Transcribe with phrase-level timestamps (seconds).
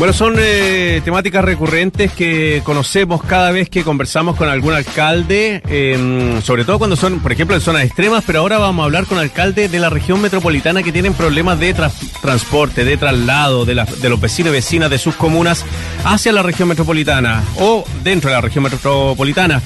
[0.00, 6.40] Bueno, son eh, temáticas recurrentes que conocemos cada vez que conversamos con algún alcalde, em,
[6.40, 9.18] sobre todo cuando son, por ejemplo, en zonas extremas, pero ahora vamos a hablar con
[9.18, 11.76] alcaldes de la región metropolitana que tienen problemas de
[12.22, 15.66] transporte, de traslado de, de los vecinos y vecinas de sus comunas
[16.02, 19.60] hacia la región metropolitana o dentro de la región metropolitana.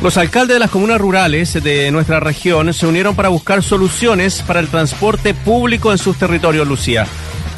[0.00, 4.60] Los alcaldes de las comunas rurales de nuestra región se unieron para buscar soluciones para
[4.60, 7.08] el transporte público en sus territorios, Lucía.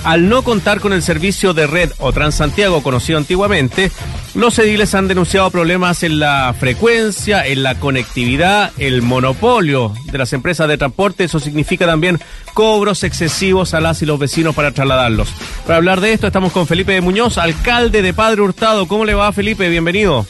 [0.05, 3.93] Al no contar con el servicio de red o Transantiago conocido antiguamente,
[4.35, 10.33] los ediles han denunciado problemas en la frecuencia, en la conectividad, el monopolio de las
[10.33, 11.23] empresas de transporte.
[11.23, 12.19] Eso significa también
[12.53, 15.33] cobros excesivos a las y los vecinos para trasladarlos.
[15.67, 18.89] Para hablar de esto estamos con Felipe Muñoz, alcalde de Padre Hurtado.
[18.89, 19.69] ¿Cómo le va, Felipe?
[19.69, 20.27] Bienvenido.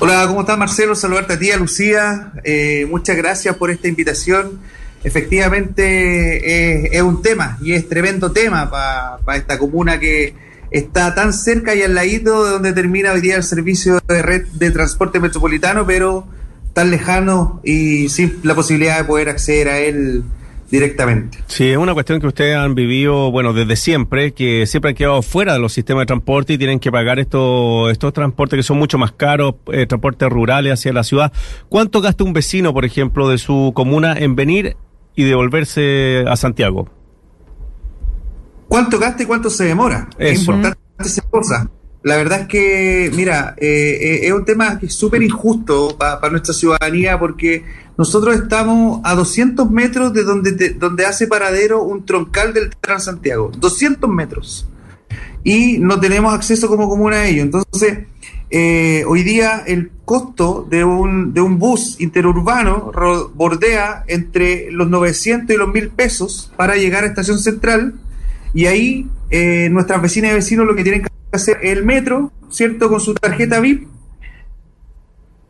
[0.00, 0.96] Hola, ¿cómo estás, Marcelo?
[0.96, 2.32] Saludarte a ti, a Lucía.
[2.42, 4.58] Eh, muchas gracias por esta invitación
[5.04, 10.34] efectivamente es, un tema y es tremendo tema para esta comuna que
[10.70, 14.46] está tan cerca y al ladito de donde termina hoy día el servicio de red
[14.52, 16.26] de transporte metropolitano, pero
[16.72, 20.24] tan lejano y sin la posibilidad de poder acceder a él
[20.70, 21.38] directamente.
[21.46, 25.22] Sí, es una cuestión que ustedes han vivido, bueno, desde siempre, que siempre han quedado
[25.22, 28.78] fuera de los sistemas de transporte y tienen que pagar estos, estos transportes que son
[28.78, 31.32] mucho más caros, eh, transportes rurales hacia la ciudad.
[31.68, 34.76] ¿Cuánto gasta un vecino, por ejemplo, de su comuna en venir
[35.18, 36.88] y devolverse a Santiago.
[38.68, 40.08] ¿Cuánto gasta y cuánto se demora?
[40.16, 41.68] Es importante esa cosa.
[42.04, 46.30] La verdad es que, mira, eh, eh, es un tema que es súper injusto para
[46.30, 47.64] nuestra ciudadanía porque
[47.96, 53.50] nosotros estamos a 200 metros de donde, donde hace paradero un troncal del Transantiago.
[53.58, 54.68] 200 metros.
[55.42, 57.42] Y no tenemos acceso como común a ello.
[57.42, 58.06] Entonces,
[58.50, 62.90] eh, hoy día el costo de un, de un bus interurbano
[63.34, 67.94] bordea entre los 900 y los 1000 pesos para llegar a Estación Central
[68.54, 72.32] y ahí eh, nuestras vecinas y vecinos lo que tienen que hacer es el metro,
[72.50, 72.88] ¿cierto?
[72.88, 73.86] Con su tarjeta VIP.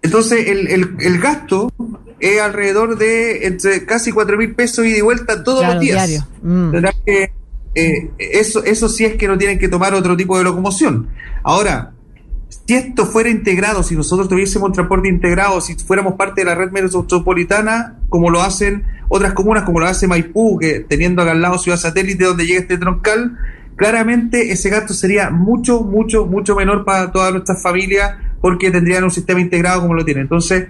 [0.03, 1.73] Entonces el, el, gasto
[2.19, 6.25] es alrededor de entre casi 4 mil pesos y de vuelta todos los días.
[6.43, 6.73] Mm.
[7.05, 7.31] Que,
[7.75, 11.09] eh, eso, eso sí es que no tienen que tomar otro tipo de locomoción.
[11.45, 11.93] Ahora,
[12.69, 16.55] si esto fuera integrado, si nosotros tuviésemos un transporte integrado, si fuéramos parte de la
[16.55, 21.41] red metropolitana, como lo hacen otras comunas, como lo hace Maipú, que teniendo acá al
[21.41, 23.39] lado ciudad satélite donde llega este troncal,
[23.75, 29.11] claramente ese gasto sería mucho, mucho, mucho menor para todas nuestras familias porque tendrían un
[29.11, 30.25] sistema integrado como lo tienen.
[30.25, 30.69] Entonces,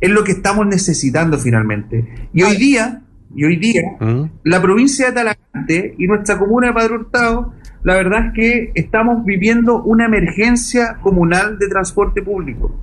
[0.00, 2.28] es lo que estamos necesitando finalmente.
[2.32, 3.02] Y hoy día,
[3.36, 4.30] y hoy día, ¿Mm?
[4.42, 7.52] la provincia de Talagante y nuestra comuna de Padre Hurtado
[7.82, 12.82] la verdad es que estamos viviendo una emergencia comunal de transporte público.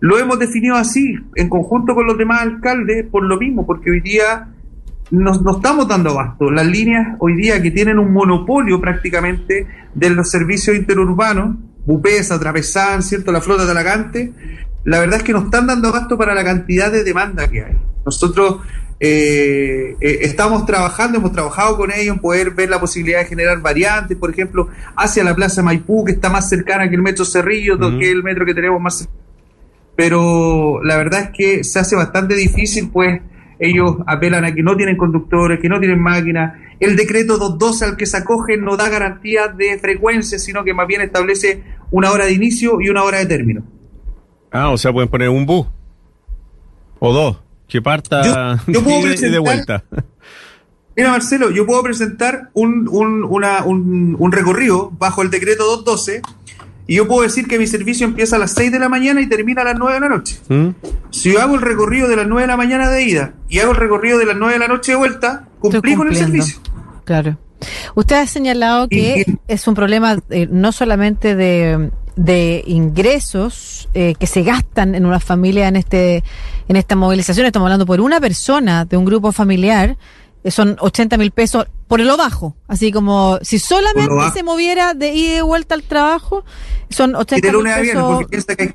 [0.00, 4.00] Lo hemos definido así, en conjunto con los demás alcaldes, por lo mismo, porque hoy
[4.00, 4.48] día
[5.10, 6.50] nos, estamos dando abasto.
[6.50, 13.02] Las líneas hoy día que tienen un monopolio prácticamente de los servicios interurbanos, Bupesa, Trapesan,
[13.02, 13.32] ¿cierto?
[13.32, 13.74] La flota de
[14.84, 17.76] la verdad es que nos están dando abasto para la cantidad de demanda que hay.
[18.04, 18.58] Nosotros
[19.00, 23.60] eh, eh, estamos trabajando, hemos trabajado con ellos en poder ver la posibilidad de generar
[23.60, 27.78] variantes, por ejemplo, hacia la Plaza Maipú, que está más cercana que el Metro Cerrillo,
[27.78, 29.08] que es el metro que tenemos más
[29.94, 33.20] Pero la verdad es que se hace bastante difícil, pues
[33.60, 36.54] ellos apelan a que no tienen conductores, que no tienen máquinas.
[36.80, 40.86] El decreto 212 al que se acogen no da garantía de frecuencia, sino que más
[40.86, 43.62] bien establece una hora de inicio y una hora de término.
[44.50, 45.66] Ah, o sea, pueden poner un bus.
[47.00, 47.47] O dos.
[47.68, 49.84] Que parta yo, puedo de vuelta.
[50.96, 56.22] Mira, Marcelo, yo puedo presentar un, un, una, un, un, recorrido bajo el decreto 212
[56.88, 59.28] y yo puedo decir que mi servicio empieza a las 6 de la mañana y
[59.28, 60.40] termina a las 9 de la noche.
[60.48, 60.70] ¿Mm?
[61.10, 63.72] Si yo hago el recorrido de las 9 de la mañana de ida y hago
[63.72, 66.58] el recorrido de las 9 de la noche de vuelta, cumplí con el servicio.
[67.04, 67.38] Claro.
[67.94, 74.26] Usted ha señalado que es un problema eh, no solamente de de ingresos eh, que
[74.26, 76.24] se gastan en una familia en este
[76.66, 77.46] en esta movilización.
[77.46, 79.96] Estamos hablando por una persona de un grupo familiar,
[80.42, 82.56] eh, son 80 mil pesos por lo bajo.
[82.66, 86.44] Así como si solamente se moviera de ida y de vuelta al trabajo,
[86.90, 88.26] son 80 mil pesos.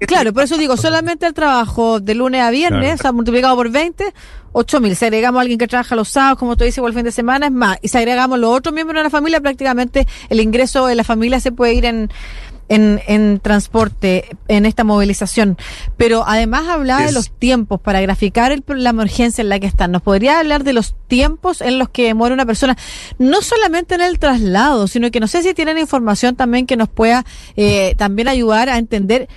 [0.07, 3.69] claro, por eso digo, solamente el trabajo de lunes a viernes, o sea, multiplicado por
[3.69, 4.05] 20,
[4.53, 4.95] 8 mil.
[4.95, 7.11] Si agregamos a alguien que trabaja los sábados, como tú dices, o el fin de
[7.11, 7.77] semana, es más.
[7.81, 11.41] Y si agregamos los otros miembros de la familia, prácticamente el ingreso de la familia
[11.41, 12.09] se puede ir en
[12.69, 15.57] en, en transporte, en esta movilización.
[15.97, 19.91] Pero además hablaba de los tiempos para graficar el, la emergencia en la que están.
[19.91, 22.77] ¿Nos podría hablar de los tiempos en los que muere una persona?
[23.19, 26.89] No solamente en el traslado, sino que no sé si tienen información también que nos
[26.89, 27.25] pueda
[27.55, 29.27] eh, también ayudar a entender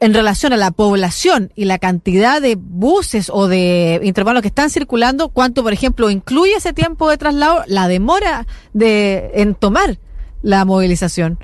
[0.00, 4.70] en relación a la población y la cantidad de buses o de intervalos que están
[4.70, 9.98] circulando, cuánto, por ejemplo, incluye ese tiempo de traslado, la demora de en tomar
[10.42, 11.38] la movilización?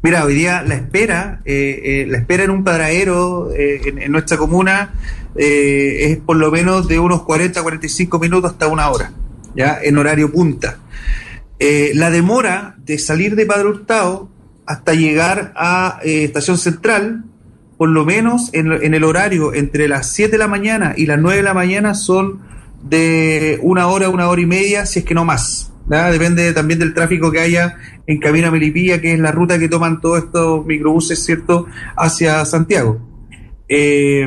[0.00, 4.36] Mira, hoy día la espera, eh, eh, la espera en un paradero eh, en, nuestra
[4.36, 4.94] comuna
[5.34, 9.12] es por lo menos de unos 40, 45 minutos hasta una hora,
[9.54, 10.78] ya en horario punta.
[11.58, 14.28] la demora de salir de Padre Hurtado
[14.66, 17.24] hasta llegar a Estación Central,
[17.76, 21.20] por lo menos en, en, el horario entre las 7 de la mañana y las
[21.20, 22.40] 9 de la mañana son
[22.82, 25.72] de una hora, una hora y media, si es que no más.
[25.88, 27.76] Depende también del tráfico que haya
[28.08, 32.44] en Camino a Melipilla, que es la ruta que toman todos estos microbuses, ¿cierto?, hacia
[32.46, 32.98] Santiago.
[33.68, 34.26] Eh,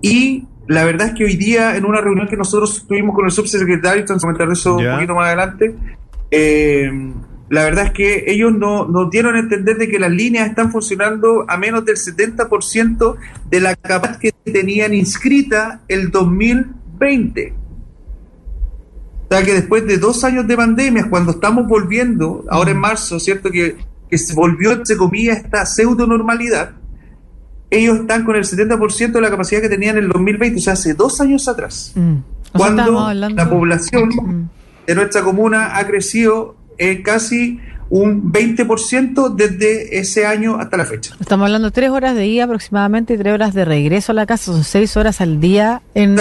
[0.00, 3.30] y la verdad es que hoy día, en una reunión que nosotros tuvimos con el
[3.30, 5.74] subsecretario, a comentar eso un poquito más adelante,
[6.30, 6.90] eh,
[7.50, 10.72] la verdad es que ellos no, no dieron a entender de que las líneas están
[10.72, 13.16] funcionando a menos del 70%
[13.50, 17.63] de la capacidad que tenían inscrita el 2020
[19.28, 23.50] que después de dos años de pandemia, cuando estamos volviendo, ahora en marzo, ¿cierto?
[23.50, 23.76] Que,
[24.08, 26.72] que se volvió, entre comillas, esta pseudo normalidad,
[27.70, 30.74] ellos están con el 70% de la capacidad que tenían en el 2020, o sea,
[30.74, 32.14] hace dos años atrás, mm.
[32.52, 34.50] cuando la población mm.
[34.86, 37.58] de nuestra comuna ha crecido en casi
[37.90, 41.14] un 20% desde ese año hasta la fecha.
[41.20, 44.26] Estamos hablando de tres horas de ida aproximadamente y tres horas de regreso a la
[44.26, 46.16] casa, son seis horas al día en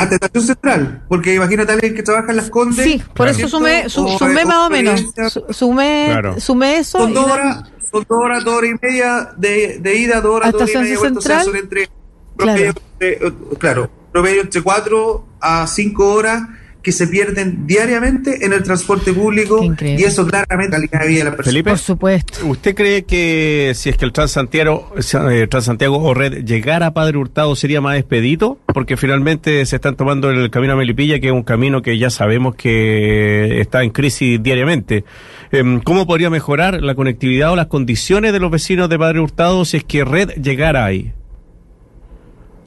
[0.00, 2.84] hasta estación central, porque imagínate a alguien que trabaja en las Condes.
[2.84, 5.04] Sí, por eso sumé, sumé más o menos.
[5.50, 6.98] Sumé, sumé eso.
[6.98, 10.52] Son dos horas, son dos horas, dos horas y media de, de ida, dos horas,
[10.52, 11.90] dos horas y media central, son entre
[12.34, 13.58] promedio, claro.
[13.58, 16.44] claro, promedio entre cuatro a cinco horas
[16.82, 21.24] que se pierden diariamente en el transporte público y eso claramente calidad de vida de
[21.24, 21.52] las personas.
[21.52, 22.46] Felipe, por supuesto.
[22.46, 24.92] ¿Usted cree que si es que el Transantiago,
[25.30, 28.58] eh, Transantiago o Red llegara a Padre Hurtado sería más expedito?
[28.66, 32.10] Porque finalmente se están tomando el camino a Melipilla, que es un camino que ya
[32.10, 35.04] sabemos que está en crisis diariamente.
[35.52, 39.64] Em, ¿Cómo podría mejorar la conectividad o las condiciones de los vecinos de Padre Hurtado
[39.64, 41.12] si es que Red llegara ahí?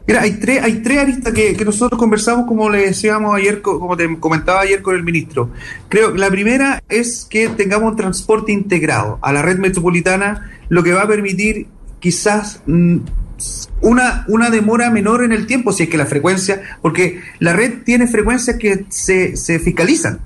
[0.06, 4.20] Mira, hay tres, hay tres aristas que, nosotros conversamos, como le decíamos ayer, como te
[4.20, 5.52] comentaba ayer con el ministro.
[5.88, 10.84] Creo que la primera es que tengamos un transporte integrado a la red metropolitana, lo
[10.84, 11.68] que va a permitir
[12.00, 12.98] quizás mm,
[13.82, 17.84] una, una demora menor en el tiempo, si es que la frecuencia, porque la red
[17.86, 20.20] tiene frecuencias que se, se fiscalizan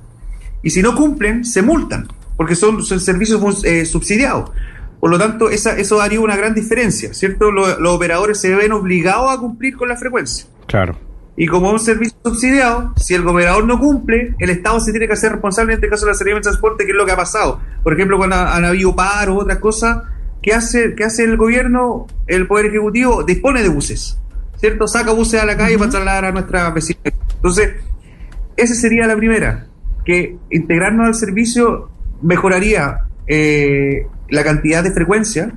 [0.64, 4.52] y si no cumplen, se multan, porque son, servicios eh, subsidiados.
[5.00, 7.52] Por lo tanto, esa, eso haría una gran diferencia, ¿cierto?
[7.52, 10.48] Los, operadores se ven obligados a cumplir con la frecuencia.
[10.66, 10.98] Claro.
[11.36, 15.14] Y como un servicio subsidiado, si el operador no cumple, el Estado se tiene que
[15.14, 17.16] hacer responsable en este caso de la Secretaría de Transporte, que es lo que ha
[17.16, 17.62] pasado.
[17.84, 20.00] Por ejemplo, cuando han habido paros otras cosas,
[20.42, 22.08] ¿qué hace, ¿qué hace el gobierno?
[22.26, 24.18] El Poder Ejecutivo dispone de buses,
[24.58, 24.88] ¿cierto?
[24.88, 27.00] Saca buses a la calle para trasladar a nuestra vecina.
[27.36, 27.76] Entonces,
[28.56, 29.68] esa sería la primera,
[30.04, 31.92] que integrarnos al servicio
[32.24, 32.98] mejoraría
[33.28, 35.54] eh, la cantidad de frecuencia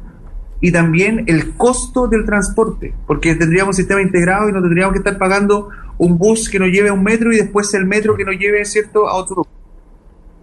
[0.61, 4.99] y también el costo del transporte, porque tendríamos un sistema integrado y no tendríamos que
[4.99, 8.25] estar pagando un bus que nos lleve a un metro y después el metro que
[8.25, 9.47] nos lleve cierto a otro.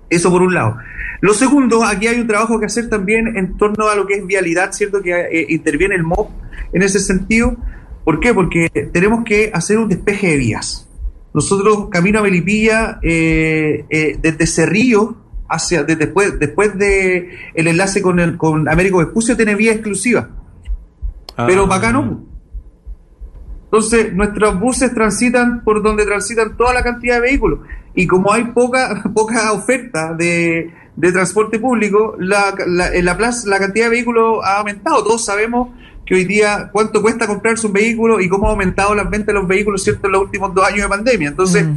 [0.09, 0.77] Eso por un lado.
[1.21, 4.25] Lo segundo, aquí hay un trabajo que hacer también en torno a lo que es
[4.25, 5.01] vialidad, ¿cierto?
[5.01, 6.30] Que eh, interviene el MOP
[6.73, 7.56] en ese sentido.
[8.03, 8.33] ¿Por qué?
[8.33, 10.88] Porque tenemos que hacer un despeje de vías.
[11.33, 15.15] Nosotros, camino a Melipilla, eh, eh, desde Cerrillo,
[15.49, 20.30] hacia después después de el enlace con el con Américo Vespucio tiene vía exclusiva.
[21.35, 21.75] Pero ah.
[21.75, 22.27] acá no
[23.68, 27.59] entonces nuestros buses transitan por donde transitan toda la cantidad de vehículos.
[27.94, 33.49] Y como hay poca poca oferta de, de transporte público la, la, en la plaza
[33.49, 35.04] la cantidad de vehículos ha aumentado.
[35.04, 35.69] Todos sabemos
[36.06, 39.33] que hoy día cuánto cuesta comprarse un vehículo y cómo ha aumentado las ventas de
[39.33, 41.27] los vehículos cierto en los últimos dos años de pandemia.
[41.27, 41.75] Entonces mm.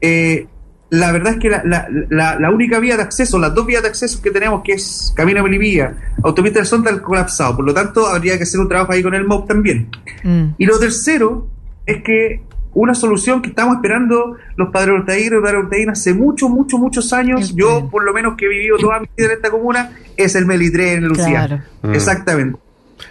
[0.00, 0.46] eh,
[0.90, 3.88] la verdad es que la, la, la, única vía de acceso, las dos vías de
[3.88, 7.56] acceso que tenemos, que es Camino a Melipilla, Autopista del Sonda, colapsado.
[7.56, 9.88] Por lo tanto, habría que hacer un trabajo ahí con el MOB también.
[10.22, 10.50] Mm.
[10.58, 11.48] Y lo tercero
[11.86, 16.50] es que una solución que estamos esperando los padres hortaínos y padres hortaínas hace muchos,
[16.50, 19.50] muchos, muchos años, yo por lo menos que he vivido toda mi vida en esta
[19.50, 21.64] comuna, es el Melitre en Lucía.
[21.82, 21.94] Mm.
[21.94, 22.60] Exactamente.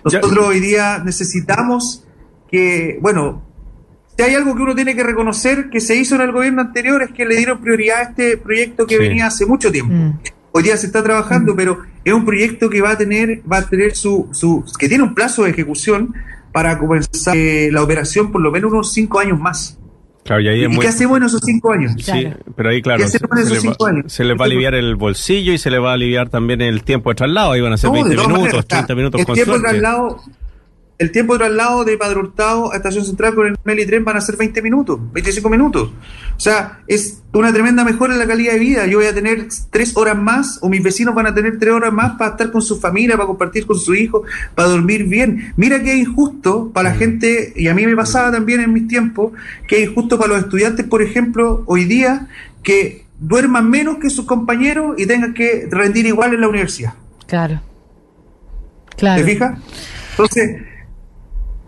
[0.03, 2.05] Nosotros hoy día necesitamos
[2.49, 3.41] que, bueno,
[4.17, 7.03] si hay algo que uno tiene que reconocer que se hizo en el gobierno anterior
[7.03, 9.93] es que le dieron prioridad a este proyecto que venía hace mucho tiempo.
[9.93, 10.19] Mm.
[10.51, 11.57] Hoy día se está trabajando, mm.
[11.57, 15.03] pero es un proyecto que va a tener, va a tener su, su, que tiene
[15.03, 16.13] un plazo de ejecución
[16.53, 19.77] para comenzar eh, la operación por lo menos unos cinco años más.
[20.23, 21.91] Claro, y, ahí qué hacemos en esos cinco años?
[21.99, 23.19] Sí, pero ahí claro, se,
[24.23, 27.09] le va, a aliviar el bolsillo y se le va a aliviar también el tiempo
[27.09, 27.51] de traslado.
[27.51, 30.23] Ahí van a ser 20 minutos, 30 minutos el tiempo de traslado
[30.97, 34.15] el tiempo de traslado de Padre Hurtado a Estación Central con el Meli Tren van
[34.15, 35.89] a ser 20 minutos, 25 minutos.
[36.35, 38.85] O sea, es una tremenda mejora en la calidad de vida.
[38.85, 41.91] Yo voy a tener tres horas más, o mis vecinos van a tener tres horas
[41.91, 44.23] más para estar con su familia, para compartir con su hijo,
[44.55, 45.53] para dormir bien.
[45.57, 46.99] Mira que es injusto para la mm.
[46.99, 49.33] gente, y a mí me pasaba también en mis tiempos,
[49.67, 52.29] que es injusto para los estudiantes, por ejemplo, hoy día,
[52.63, 56.93] que duerman menos que sus compañeros y tengan que rendir igual en la universidad.
[57.27, 57.61] Claro.
[58.95, 59.21] Claro.
[59.21, 59.59] ¿Te fijas?
[60.11, 60.61] Entonces,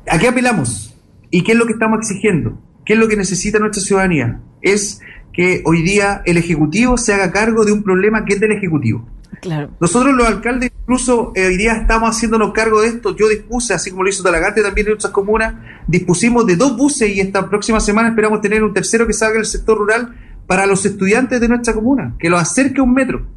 [0.10, 0.96] ¿A qué apelamos?
[1.30, 2.58] ¿Y qué es lo que estamos exigiendo?
[2.86, 4.40] ¿Qué es lo que necesita nuestra ciudadanía?
[4.62, 5.02] Es
[5.34, 9.08] que hoy día el Ejecutivo se haga cargo de un problema que es del Ejecutivo.
[9.42, 9.70] Claro.
[9.80, 13.16] Nosotros los alcaldes incluso eh, hoy día estamos haciéndonos cargo de esto.
[13.16, 15.54] Yo dispuse, así como lo hizo Talagante también en otras comunas,
[15.86, 19.46] dispusimos de dos buses y esta próxima semana esperamos tener un tercero que salga del
[19.46, 20.16] sector rural
[20.48, 23.28] para los estudiantes de nuestra comuna, que los acerque a un metro.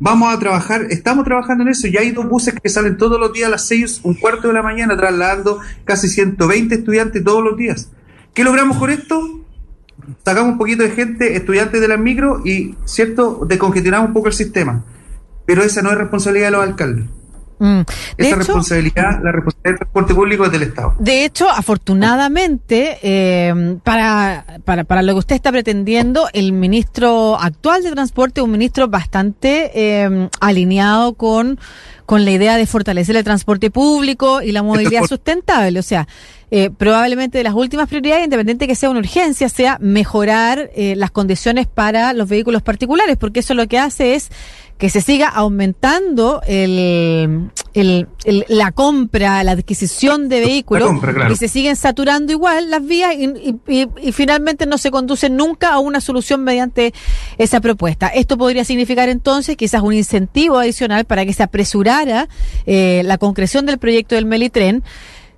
[0.00, 1.88] Vamos a trabajar, estamos trabajando en eso.
[1.88, 4.54] Ya hay dos buses que salen todos los días a las 6, un cuarto de
[4.54, 7.90] la mañana, trasladando casi 120 estudiantes todos los días.
[8.32, 9.44] ¿Qué logramos con esto?
[10.24, 14.34] Sacamos un poquito de gente, estudiantes de las micro, y, ¿cierto?, descongestionamos un poco el
[14.34, 14.84] sistema.
[15.44, 17.06] Pero esa no es responsabilidad de los alcaldes.
[17.58, 17.80] Mm.
[18.16, 20.94] Esa responsabilidad, la responsabilidad del transporte público es del Estado.
[20.98, 27.82] De hecho, afortunadamente, eh, para, para, para, lo que usted está pretendiendo, el ministro actual
[27.82, 31.58] de Transporte es un ministro bastante eh, alineado con,
[32.08, 35.78] con la idea de fortalecer el transporte público y la movilidad sustentable.
[35.78, 36.08] O sea,
[36.50, 41.10] eh, probablemente de las últimas prioridades, independiente de que sea una urgencia, sea mejorar las
[41.10, 44.30] condiciones para los vehículos particulares, porque eso lo que hace es
[44.78, 47.50] que se siga aumentando el,
[48.48, 50.90] la compra, la adquisición de vehículos
[51.30, 56.00] y se siguen saturando igual las vías y, finalmente no se conduce nunca a una
[56.00, 56.94] solución mediante
[57.38, 58.06] esa propuesta.
[58.06, 61.97] Esto podría significar entonces quizás un incentivo adicional para que se apresurara
[62.66, 64.82] eh, la concreción del proyecto del Melitren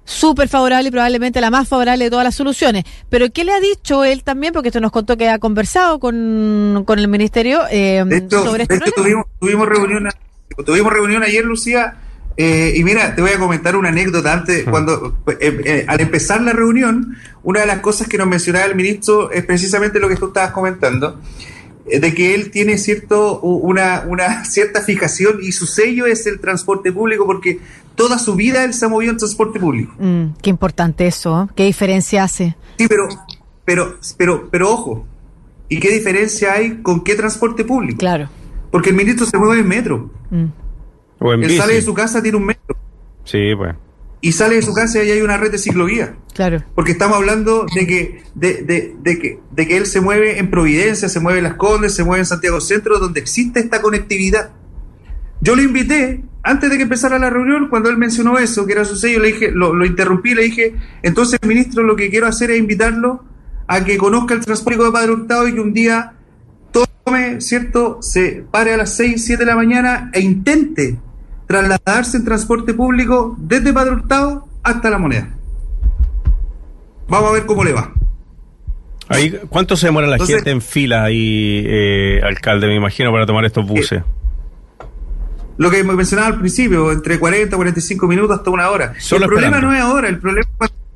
[0.04, 2.84] súper favorable y probablemente la más favorable de todas las soluciones.
[3.08, 4.52] Pero ¿qué le ha dicho él también?
[4.52, 8.76] Porque esto nos contó que ha conversado con, el ministerio eh, sobre esto.
[8.96, 10.08] tuvimos, tuvimos, reunión,
[10.66, 11.96] tuvimos reunión ayer, Lucía,
[12.36, 16.52] eh, y mira, te voy a comentar una anécdota antes, cuando eh, al empezar la
[16.52, 20.28] reunión, una de las cosas que nos mencionaba el ministro es precisamente lo que tú
[20.28, 21.20] estabas comentando
[21.98, 26.92] de que él tiene cierto una, una cierta fijación y su sello es el transporte
[26.92, 27.60] público porque
[27.94, 29.94] toda su vida él se ha movido en transporte público.
[29.98, 31.52] Mm, qué importante eso, ¿eh?
[31.54, 32.56] qué diferencia hace.
[32.78, 33.08] Sí, pero,
[33.64, 35.06] pero, pero, pero ojo,
[35.68, 37.98] ¿y qué diferencia hay con qué transporte público?
[37.98, 38.28] Claro.
[38.70, 40.10] Porque el ministro se mueve en metro.
[40.30, 40.46] Mm.
[41.18, 42.76] O en él sale de su casa, tiene un metro.
[43.24, 43.74] Sí, pues.
[44.20, 46.16] Y sale de su casa y hay una red de ciclovía.
[46.34, 46.62] Claro.
[46.74, 50.50] Porque estamos hablando de que, de, de, de, que, de que él se mueve en
[50.50, 54.50] Providencia, se mueve en Las Condes, se mueve en Santiago Centro, donde existe esta conectividad.
[55.40, 58.84] Yo lo invité antes de que empezara la reunión, cuando él mencionó eso, que era
[58.84, 62.50] su sello, le dije, lo, lo interrumpí, le dije, entonces, ministro, lo que quiero hacer
[62.50, 63.24] es invitarlo
[63.66, 66.14] a que conozca el transporte de Padre Hurtado y que un día
[66.72, 70.98] tome, ¿cierto?, se pare a las 6, 7 de la mañana e intente
[71.50, 75.30] trasladarse en transporte público desde Padre Hurtado hasta la moneda.
[77.08, 77.92] Vamos a ver cómo le va.
[79.08, 83.44] Ahí, ¿Cuánto se demora la gente en fila ahí, eh, alcalde, me imagino, para tomar
[83.44, 84.00] estos buses?
[85.56, 88.94] lo que mencionaba al principio, entre 40 45 minutos hasta una hora.
[89.10, 90.48] el problema no es ahora, el problema,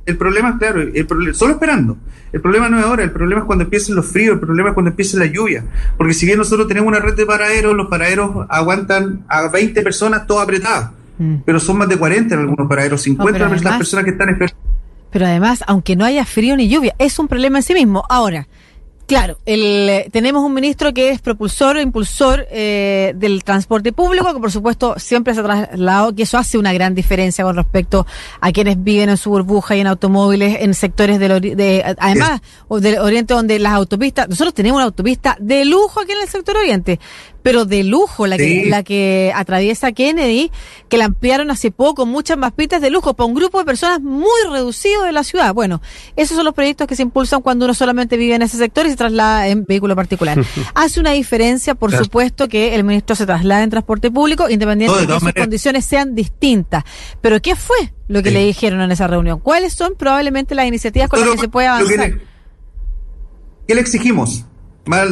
[0.06, 1.96] el problema es claro, el solo esperando.
[2.32, 4.74] El problema no es ahora, el problema es cuando empiecen los fríos, el problema es
[4.74, 5.64] cuando empiece la lluvia.
[5.96, 10.26] Porque si bien nosotros tenemos una red de paraderos, los paraderos aguantan a 20 personas
[10.26, 10.90] todas apretadas.
[11.18, 11.36] Mm.
[11.46, 14.58] Pero son más de 40 en algunos paraderos, 50 las personas que están esperando.
[15.12, 18.02] Pero además, aunque no haya frío ni lluvia, es un problema en sí mismo.
[18.08, 18.48] Ahora,
[19.06, 24.50] Claro, el, tenemos un ministro que es propulsor, impulsor eh, del transporte público, que por
[24.50, 28.06] supuesto siempre se ha trasladado, que eso hace una gran diferencia con respecto
[28.40, 32.98] a quienes viven en su burbuja y en automóviles, en sectores del de, además del
[32.98, 36.98] oriente donde las autopistas, nosotros tenemos una autopista de lujo aquí en el sector oriente,
[37.44, 40.50] pero de lujo, la que, la que atraviesa Kennedy,
[40.88, 44.00] que la ampliaron hace poco, muchas más pistas de lujo para un grupo de personas
[44.00, 45.52] muy reducido de la ciudad.
[45.52, 45.82] Bueno,
[46.16, 48.90] esos son los proyectos que se impulsan cuando uno solamente vive en ese sector y
[48.90, 50.42] se traslada en vehículo particular.
[50.74, 55.18] Hace una diferencia, por supuesto, que el ministro se traslade en transporte público, independientemente de
[55.18, 56.84] que sus condiciones sean distintas.
[57.20, 59.38] Pero ¿qué fue lo que le dijeron en esa reunión?
[59.40, 62.14] ¿Cuáles son probablemente las iniciativas con las que se puede avanzar?
[63.68, 64.46] ¿Qué le exigimos?
[64.86, 65.08] Más,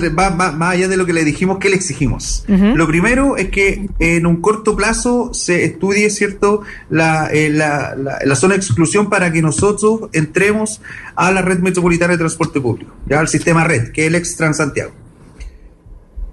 [0.60, 2.44] allá de lo que le dijimos, ¿qué le exigimos?
[2.48, 8.36] Lo primero es que en un corto plazo se estudie, ¿cierto?, la, eh, la, la,
[8.36, 10.82] zona de exclusión para que nosotros entremos
[11.16, 14.36] a la red metropolitana de transporte público, ya al sistema red, que es el ex
[14.36, 14.92] Transantiago.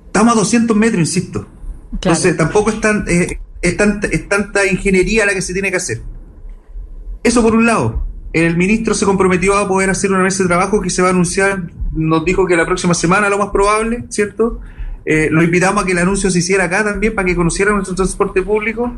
[0.08, 1.48] Estamos a 200 metros, insisto.
[1.94, 3.78] Entonces, tampoco es, tan, eh, es,
[4.28, 6.02] tanta ingeniería la que se tiene que hacer.
[7.24, 8.06] Eso por un lado.
[8.32, 11.12] El ministro se comprometió a poder hacer una mesa de trabajo que se va a
[11.12, 14.62] anunciar, nos dijo que la próxima semana lo más probable, ¿cierto?
[15.06, 17.96] Eh, lo invitamos a que el anuncio se hiciera acá también para que conocieran nuestro
[17.96, 18.96] transporte público.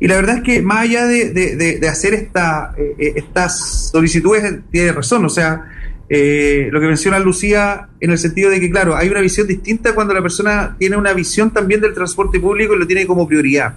[0.00, 4.92] Y la verdad es que más allá de, hacer esta, eh, eh, estas solicitudes, tiene
[4.92, 5.24] razón.
[5.26, 5.66] O sea,
[6.08, 10.14] lo que menciona Lucía en el sentido de que, claro, hay una visión distinta cuando
[10.14, 13.74] la persona tiene una visión también del transporte público y lo tiene como prioridad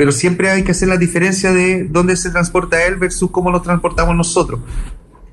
[0.00, 3.60] pero siempre hay que hacer la diferencia de dónde se transporta él versus cómo lo
[3.60, 4.60] transportamos nosotros.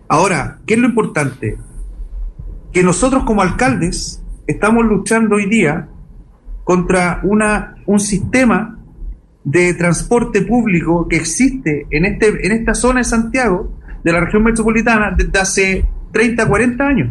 [0.09, 1.57] Ahora, ¿qué es lo importante?
[2.73, 5.87] Que nosotros como alcaldes estamos luchando hoy día
[6.65, 8.77] contra una, un sistema
[9.45, 13.71] de transporte público que existe en, este, en esta zona de Santiago,
[14.03, 17.09] de la región metropolitana, desde hace 30, 40 años.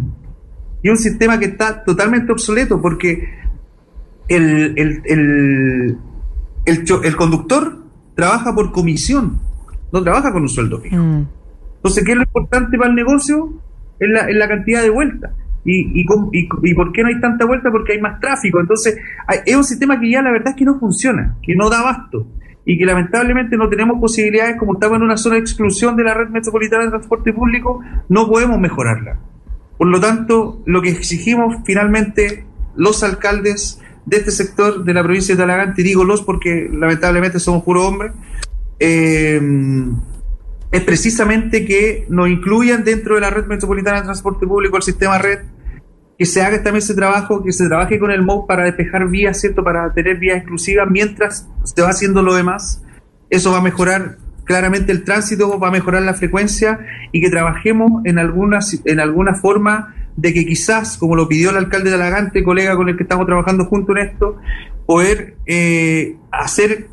[0.83, 3.31] Y un sistema que está totalmente obsoleto porque
[4.29, 5.99] el, el el,
[6.67, 7.79] el conductor
[8.15, 9.39] trabaja por comisión,
[9.93, 10.97] no trabaja con un sueldo fijo.
[10.97, 11.27] Mm.
[11.77, 13.53] Entonces, ¿qué es lo importante para el negocio?
[14.01, 15.33] Es la, la cantidad de vueltas.
[15.65, 17.71] Y, y, y, por qué no hay tanta vuelta?
[17.71, 18.61] Porque hay más tráfico.
[18.61, 18.97] Entonces,
[19.45, 22.27] es un sistema que ya la verdad es que no funciona, que no da abasto
[22.65, 26.15] y que lamentablemente no tenemos posibilidades, como estamos en una zona de exclusión de la
[26.15, 29.19] red metropolitana de transporte público, no podemos mejorarla.
[29.77, 32.45] Por lo tanto, lo que exigimos finalmente
[32.77, 37.63] los alcaldes de este sector de la provincia de Talagante, digo los porque lamentablemente somos
[37.65, 38.13] puro hombres,
[38.79, 39.41] eh,
[40.71, 45.19] es precisamente que nos incluyan dentro de la red metropolitana de transporte público, el sistema
[45.19, 45.41] red,
[46.19, 49.41] que se haga también ese trabajo, que se trabaje con el MOV para despejar vías,
[49.41, 49.63] ¿cierto?
[49.63, 52.83] Para tener vías exclusivas mientras se va haciendo lo demás.
[53.29, 56.79] Eso va a mejorar claramente el tránsito, va a mejorar la frecuencia
[57.13, 61.57] y que trabajemos en alguna, en alguna forma de que quizás, como lo pidió el
[61.57, 64.37] alcalde de Alagante, colega con el que estamos trabajando junto en esto,
[64.87, 66.89] poder eh, hacer,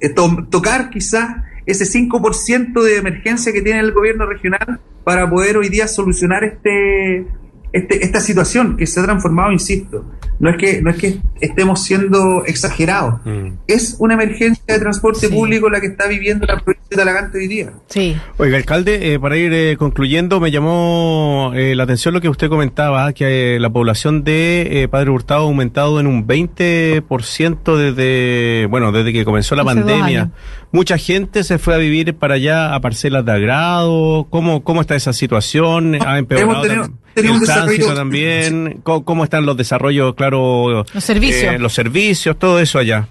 [0.00, 5.68] eh, tocar quizás ese 5% de emergencia que tiene el gobierno regional para poder hoy
[5.68, 7.26] día solucionar este,
[7.72, 10.04] este, esta situación que se ha transformado, insisto,
[10.38, 13.52] no es que, no es que estemos siendo exagerados, mm.
[13.66, 17.72] es una emergencia de transporte público la que está viviendo la provincia Talagante hoy día.
[17.88, 18.16] Sí.
[18.36, 22.48] Oiga, alcalde, eh, para ir eh, concluyendo, me llamó eh, la atención lo que usted
[22.48, 29.12] comentaba, que la población de Padre Hurtado ha aumentado en un 20% desde, bueno, desde
[29.12, 30.32] que comenzó la pandemia.
[30.72, 34.26] Mucha gente se fue a vivir para allá a parcelas de agrado.
[34.30, 35.96] ¿Cómo, cómo está esa situación?
[36.04, 36.90] ¿Ha empeorado?
[37.14, 42.78] el tránsito también, ¿Cómo, están los desarrollos, claro, los servicios, eh, los servicios, todo eso
[42.78, 43.08] allá.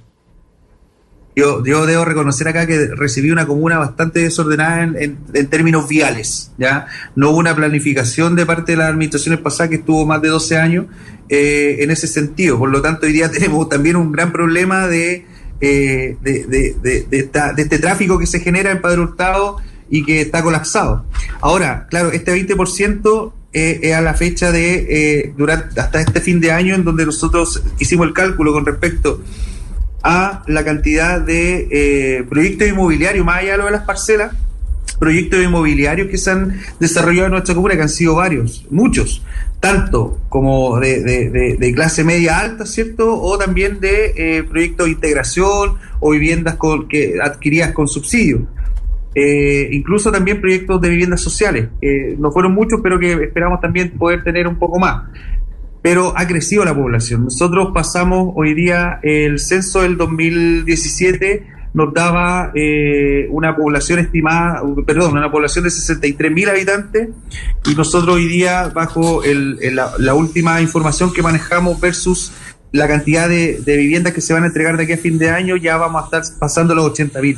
[1.39, 6.52] Yo, yo debo reconocer acá que recibí una comuna bastante desordenada en, en, términos viales,
[6.58, 6.88] ¿ya?
[7.15, 10.58] No hubo una planificación de parte de las administraciones pasadas que estuvo más de 12
[10.58, 10.88] años
[11.30, 12.60] eh, en ese sentido.
[12.60, 15.25] Por lo tanto, hoy día tenemos también un gran problema de,
[15.62, 20.19] eh, de, de, de, de este tráfico que se genera en Padre Hurtado y que
[20.19, 21.06] está colapsado.
[21.39, 26.41] Ahora, claro, este 20% eh, es a la fecha de eh, durante, hasta este fin
[26.41, 29.21] de año en donde nosotros hicimos el cálculo con respecto
[30.03, 34.35] a la cantidad de eh, proyectos inmobiliarios, más allá de lo de las parcelas,
[34.99, 39.23] proyectos inmobiliarios que se han desarrollado en nuestra comuna, que han sido varios, muchos,
[39.59, 43.21] tanto como de, clase media alta, ¿cierto?
[43.21, 46.57] O también de eh, proyectos de integración o viviendas
[46.89, 48.47] que adquiridas con subsidio.
[49.15, 51.69] Eh, incluso también proyectos de viviendas sociales.
[52.17, 55.03] no fueron muchos, pero que esperamos también poder tener un poco más.
[55.81, 57.25] Pero ha crecido la población.
[57.25, 65.17] Nosotros pasamos hoy día el censo del 2017 nos daba eh, una población estimada, perdón,
[65.17, 67.09] una población de 63 mil habitantes
[67.65, 72.33] y nosotros hoy día bajo la, última información que manejamos versus
[72.71, 75.29] la cantidad de, de, viviendas que se van a entregar de aquí a fin de
[75.29, 77.37] año ya vamos a estar pasando los 80 mil.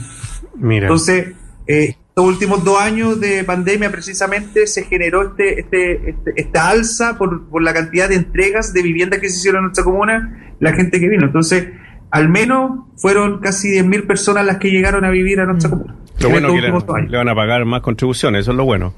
[0.62, 1.34] Entonces,
[1.67, 7.17] eh, estos últimos dos años de pandemia precisamente se generó este, este, este, esta alza
[7.17, 10.74] por, por, la cantidad de entregas de viviendas que se hicieron en nuestra comuna, la
[10.74, 11.28] gente que vino.
[11.28, 11.69] Entonces,
[12.12, 15.71] al menos fueron casi 10.000 personas las que llegaron a vivir a nuestra mm.
[15.71, 15.95] comuna.
[16.19, 18.93] Lo bueno que le, le, van a pagar más contribuciones, eso es lo bueno.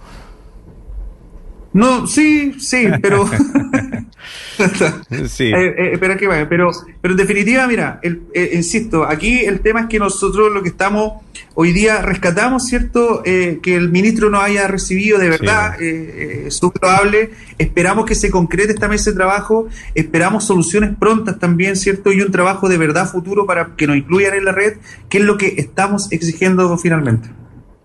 [1.74, 3.30] No, sí, sí, pero.
[5.28, 5.52] sí.
[5.64, 6.16] Eh, eh, pero,
[6.50, 10.62] pero, pero en definitiva, mira, el, eh, insisto, aquí el tema es que nosotros lo
[10.62, 11.22] que estamos
[11.56, 13.22] hoy día rescatamos, ¿cierto?
[13.24, 17.32] que el ministro no haya recibido de verdad, es probable.
[17.58, 22.12] Esperamos que se concrete esta mesa de trabajo, esperamos soluciones prontas también, ¿cierto?
[22.12, 24.78] Y un trabajo de verdad futuro para que nos incluyan en la red,
[25.10, 27.30] que es lo que estamos exigiendo finalmente.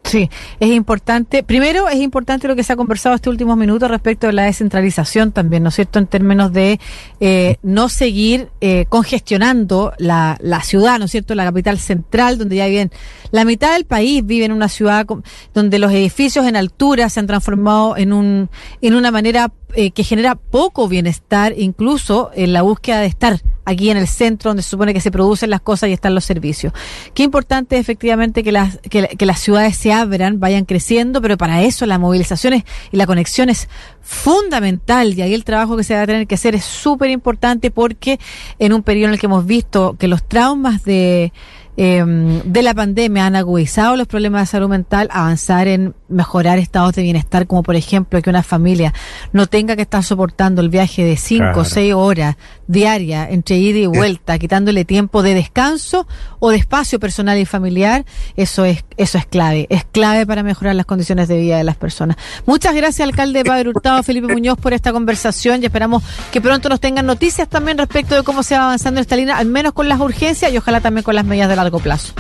[0.09, 1.43] Sí, es importante.
[1.43, 5.33] Primero, es importante lo que se ha conversado este últimos minutos respecto de la descentralización
[5.33, 5.99] también, ¿no es cierto?
[5.99, 6.81] En términos de
[7.21, 11.35] eh, no seguir eh, congestionando la, la ciudad, ¿no es cierto?
[11.35, 12.91] La capital central, donde ya viven
[13.33, 15.07] la mitad del país, vive en una ciudad
[15.53, 18.49] donde los edificios en altura se han transformado en, un,
[18.81, 23.91] en una manera eh, que genera poco bienestar, incluso en la búsqueda de estar aquí
[23.91, 26.73] en el centro donde se supone que se producen las cosas y están los servicios.
[27.13, 31.85] Qué importante efectivamente que las, que, las ciudades se abran, vayan creciendo, pero para eso
[31.85, 33.69] las movilizaciones y la conexión es
[34.01, 37.71] fundamental y ahí el trabajo que se va a tener que hacer es súper importante
[37.71, 38.19] porque
[38.59, 41.33] en un periodo en el que hemos visto que los traumas de
[41.81, 46.95] Em, de la pandemia han agudizado los problemas de salud mental, avanzar en mejorar estados
[46.95, 48.93] de bienestar, como por ejemplo que una familia
[49.33, 53.79] no tenga que estar soportando el viaje de 5 o 6 horas diarias entre ida
[53.79, 56.07] y vuelta, quitándole tiempo de descanso
[56.41, 58.05] o de espacio personal y familiar,
[58.37, 61.77] eso es, eso es clave, es clave para mejorar las condiciones de vida de las
[61.77, 62.17] personas.
[62.45, 66.81] Muchas gracias, alcalde Padre Hurtado, Felipe Muñoz, por esta conversación y esperamos que pronto nos
[66.81, 70.01] tengan noticias también respecto de cómo se va avanzando esta línea, al menos con las
[70.01, 72.15] urgencias y ojalá también con las medidas de la plazo.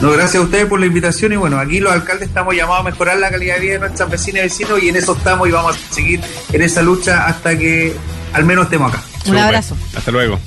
[0.00, 2.90] No, gracias a ustedes por la invitación y bueno, aquí los alcaldes estamos llamados a
[2.90, 5.52] mejorar la calidad de vida de nuestras vecinas y vecinos y en eso estamos y
[5.52, 6.20] vamos a seguir
[6.52, 7.96] en esa lucha hasta que
[8.32, 9.02] al menos estemos acá.
[9.26, 9.76] Un abrazo.
[9.96, 10.38] Hasta luego.